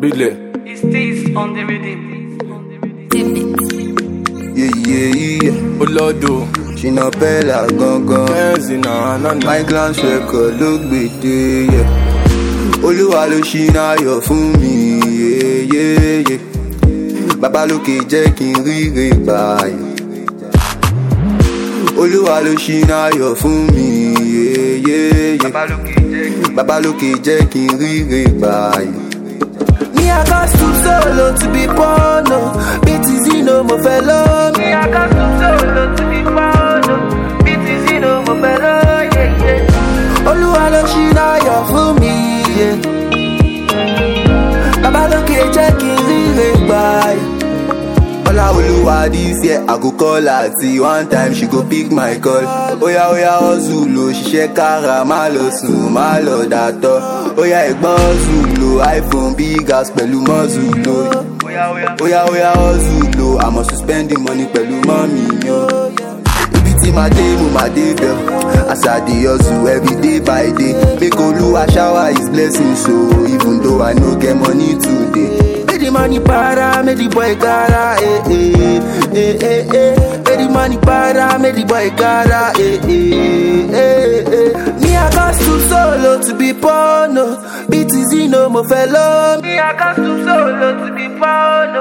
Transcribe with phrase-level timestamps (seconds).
[0.00, 0.32] Bílẹ̀.
[0.70, 2.00] It's this on the rhythm.
[4.58, 5.08] Yeah, yeah,
[5.44, 5.82] yeah.
[5.82, 6.34] Olódo.
[6.80, 8.26] Ṣìnà Bella gangan.
[8.32, 9.46] Bẹ́ẹ̀sì náà nánà.
[9.48, 11.38] My glance record ló gbèdé.
[11.74, 11.88] Yeah.
[12.86, 14.74] Olúwa ló ṣínà ayọ̀ fún mi.
[15.20, 16.40] Yeah, yeah, yeah.
[17.42, 19.76] Bàbá lókè jẹ́ kí n ríre gbààyè.
[22.02, 23.88] Olúwa ló ṣínà ayọ̀ fún mi.
[24.34, 25.52] Yeah, yeah, yeah.
[26.56, 29.07] Bàbá lókè jẹ́ kí n ríre gbààyè.
[30.18, 32.38] Me I got to solo to be born, no.
[32.84, 34.22] BTZ no mo fẹ́ lọ́
[34.56, 34.64] mi.
[34.64, 36.86] Me, I got to solo to be found.
[37.44, 40.28] BTZ no mo fẹ́ràn, yeah, yeah.
[40.30, 42.14] Olúwa ló ṣínà ayọ̀ fún mi.
[42.58, 42.76] yeah.
[44.82, 46.82] Bàbá lókè jẹ́ kí n ríre gbà.
[48.28, 52.14] Ọlá Olúwa this year I go call her till one time she go pick my
[52.24, 52.44] call.
[52.84, 56.96] Oya oya hustle o, ṣiṣẹ́ kára, má lọ sùn, má lọ dàtọ̀.
[57.40, 60.98] Oya ẹ̀gbọ́n hustle iPhone big house pẹ̀lú mọ́sùl o.
[61.46, 61.96] Oya, oya.
[62.04, 65.62] Oya oya hustle o, àmọ̀ to spend the money pẹ̀lú mọ́mì mi o.
[66.56, 68.16] Ibi tí màá dé mo máa dé bẹ̀.
[68.72, 70.74] As I dey hustle every day by day.
[71.00, 72.92] Make Olúwa shower his blessings so
[73.34, 75.64] even though I no get money today.
[75.66, 78.80] Make the money para, make the boy gara, eh eh
[79.22, 79.94] eh eh eh.
[80.26, 84.50] Make the money para, make the boy gara, eh eh eh eh.
[84.88, 87.24] Me I got to solo to be born, no.
[87.70, 89.48] BTZ no mo fẹ́ lọ́ mi.
[89.48, 91.08] Me, I got to solo to be.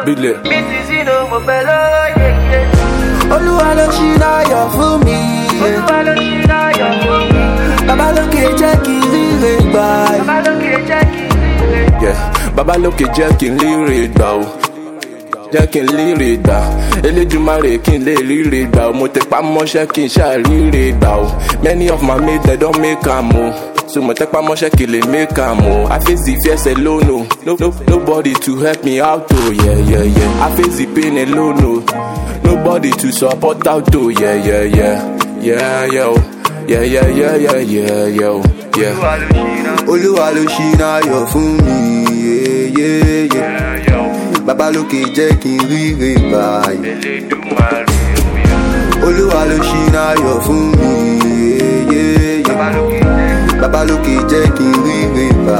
[0.07, 0.35] Bílẹ̀.
[0.51, 3.33] BTZ no mo fẹ́ràn, yeah, yeah.
[3.35, 5.17] Olúwa ló ṣínà ayọ̀ fún mi.
[5.65, 7.43] Olúwa ló ṣínà ayọ̀ fún mi.
[7.87, 9.85] Bàbá lókè jẹ́ kí n ríre gbà.
[10.19, 11.81] Bàbá lókè jẹ́ kí n ríre.
[12.03, 12.17] Yeah.
[12.55, 14.43] Bàbá lókè jẹ́ kí n líre gbà o.
[15.53, 16.57] Jẹ́ kí n líre gbà.
[17.07, 18.93] Elédùmarè kí n lè ríre gbà o.
[18.93, 21.25] Mo tẹpá mọ́ṣẹ́ kí n ṣáà ríre gbà o.
[21.63, 23.45] Many of my mates they don make am o.
[23.87, 25.87] So mo tẹpá mọ́ṣẹ́ kí n lè make am o.
[25.89, 27.27] I face the fears alone.
[27.45, 29.51] No, no, nobody to help me out o.
[29.51, 30.45] Yeah, yeah, yeah.
[30.45, 31.83] I face the pain alone.
[32.43, 34.09] Nobody to support out o.
[34.09, 34.95] Yeah, yeah, yeah.
[35.41, 36.15] Yeah, yeah, o.
[36.67, 38.43] Yeah, yeah, yeah, yeah, yeah, yeah, o.
[38.77, 38.93] Yeah.
[39.87, 40.43] Olúwa ló.
[40.43, 42.03] Olúwa ló fún mi.
[42.11, 43.66] yeah, yeah, yeah.
[43.66, 43.66] Bàbá
[44.75, 46.43] lókè jẹ́ kí n ríre gbà.
[46.91, 47.83] Elédùmarè,
[48.33, 48.57] oya.
[49.05, 50.91] Olúwa ló ṣínà ayọ̀ fún mi.
[51.91, 53.59] yeah, yeah, Bàbá lókè jẹ́.
[53.61, 54.15] Bàbá lókè
[54.57, 55.59] kí n ríre gbà.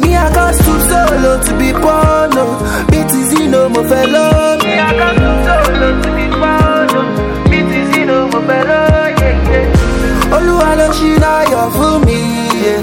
[0.00, 2.44] Me I got to solo to be born, no.
[2.90, 4.26] BTZ no mo fẹ́ lọ́
[4.62, 4.64] mi.
[4.64, 6.90] Me, I got to solo to be found.
[7.50, 10.34] BTZ no mo fẹ́ràn, yeah, yeah.
[10.36, 12.18] Olúwa ló ṣínà ayọ̀ fún mi.
[12.64, 12.82] yeah.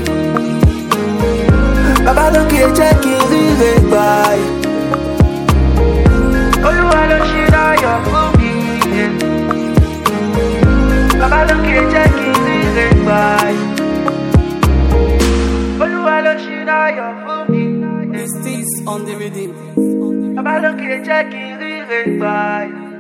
[2.05, 4.05] Bàbá lókè jẹ́ kí n ríre gbà.
[16.65, 17.63] Mi.
[18.23, 19.51] Is this on the rhythm?
[20.35, 22.94] Bàbá lókè jẹ́ kí n gbà.